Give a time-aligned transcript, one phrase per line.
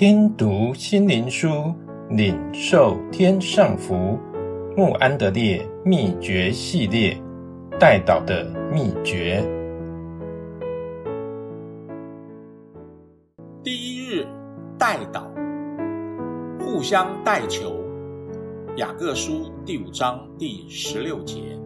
[0.00, 1.74] 听读心灵书，
[2.08, 4.18] 领受天上福。
[4.74, 7.22] 穆安德烈秘诀系列，
[7.78, 9.44] 代祷的秘诀。
[13.62, 14.26] 第一日，
[14.78, 15.24] 代祷，
[16.58, 17.76] 互相代求。
[18.76, 21.58] 雅各书第五章第十六节。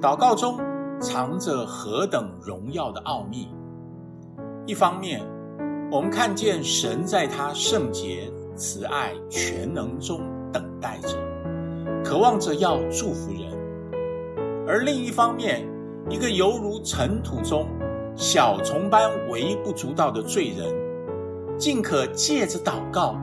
[0.00, 0.58] 祷告中
[1.00, 3.54] 藏着何等荣耀的奥秘！
[4.66, 5.20] 一方面，
[5.92, 11.08] 我们看见神在他圣洁、慈爱、全能中等待着，
[12.02, 13.52] 渴望着要祝福人；
[14.66, 15.68] 而另一方面，
[16.08, 17.68] 一个犹如尘土中
[18.16, 20.74] 小虫般微不足道的罪人，
[21.58, 23.14] 竟可借着祷告，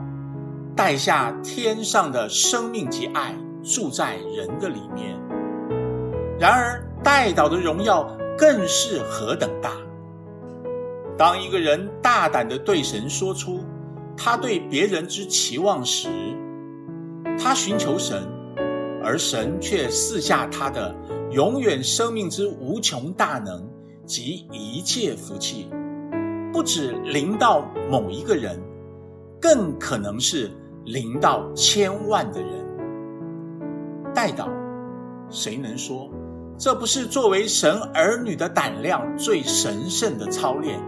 [0.76, 3.34] 带下天上的生命及爱，
[3.64, 5.18] 住在人的里面。
[6.38, 9.72] 然而，代祷的荣耀更是何等大！
[11.20, 13.60] 当一个人大胆的对神说出
[14.16, 16.08] 他对别人之期望时，
[17.38, 18.26] 他寻求神，
[19.04, 20.96] 而神却赐下他的
[21.30, 23.68] 永远生命之无穷大能
[24.06, 25.68] 及一切福气，
[26.54, 28.58] 不止临到某一个人，
[29.38, 30.50] 更可能是
[30.86, 32.50] 临到千万的人。
[34.14, 34.48] 代祷，
[35.28, 36.08] 谁能说
[36.56, 40.80] 这不是作为神儿女的胆量最神圣的操练？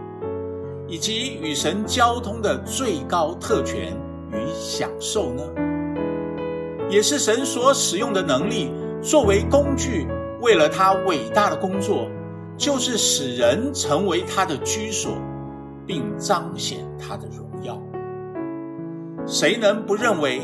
[0.87, 3.95] 以及与神交通的最高特权
[4.31, 5.43] 与享受呢？
[6.89, 10.07] 也是神所使用的能力，作为工具，
[10.41, 12.07] 为了他伟大的工作，
[12.57, 15.13] 就是使人成为他的居所，
[15.87, 17.81] 并彰显他的荣耀。
[19.25, 20.41] 谁能不认为，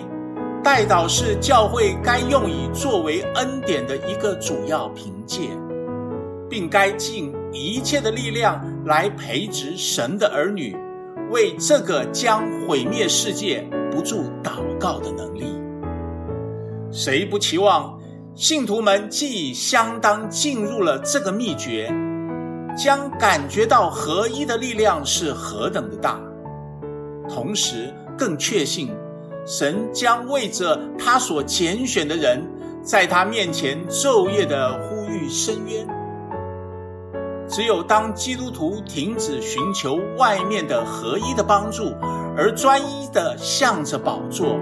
[0.64, 5.50] 代祷是教会该用以作为恩典的一个主要凭借，
[6.50, 10.76] 并该尽一切的力量来培植神的儿女，
[11.30, 15.46] 为这个将毁灭世界不住祷告的能力。
[16.92, 18.00] 谁不期望
[18.34, 21.94] 信徒们既相当进入了这个秘诀，
[22.76, 26.20] 将感觉到合一的力量是何等的大，
[27.30, 28.90] 同时更确信
[29.46, 32.44] 神将为着他所拣选的人，
[32.82, 35.99] 在他面前昼夜的呼吁深渊。
[37.50, 41.96] 只有当基督徒停止寻求外面的合一的帮助，
[42.38, 44.56] 而专一的向着宝座，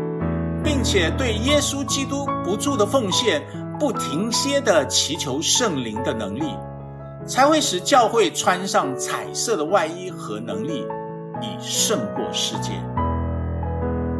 [0.63, 3.43] 并且对耶稣基督不住的奉献，
[3.77, 6.55] 不停歇地祈求圣灵的能力，
[7.25, 10.87] 才会使教会穿上彩色的外衣和能力，
[11.41, 12.71] 以胜过世界。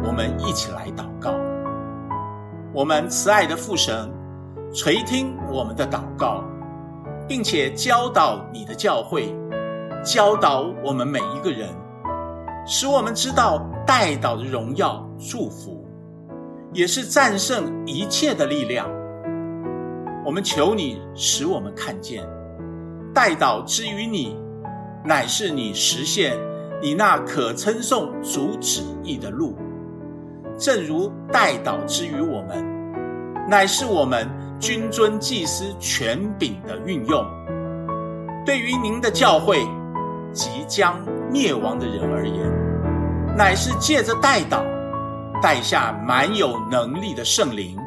[0.04, 1.32] 我们一起来祷告，
[2.74, 4.10] 我们慈爱的父神，
[4.74, 6.44] 垂听我们的祷告。
[7.28, 9.36] 并且教导你的教会，
[10.02, 11.68] 教导我们每一个人，
[12.66, 15.86] 使我们知道代祷的荣耀、祝福，
[16.72, 18.88] 也是战胜一切的力量。
[20.24, 22.26] 我们求你使我们看见，
[23.14, 24.34] 代祷之于你，
[25.04, 26.34] 乃是你实现
[26.80, 29.54] 你那可称颂主旨意的路；
[30.56, 32.64] 正如代祷之于我们，
[33.46, 34.26] 乃是我们。
[34.60, 37.24] 君尊祭司权柄的运用，
[38.44, 39.64] 对于您的教会
[40.32, 44.64] 即将灭亡的人而言，乃是借着代祷，
[45.40, 47.78] 带下满有能力的圣灵，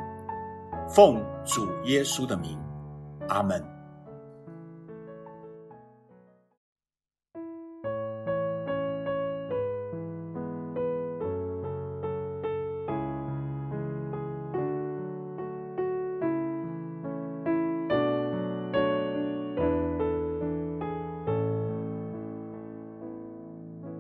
[0.87, 2.57] 奉主耶稣的名，
[3.27, 3.61] 阿门。